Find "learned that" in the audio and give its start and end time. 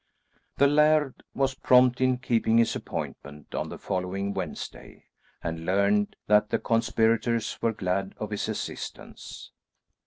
5.63-6.49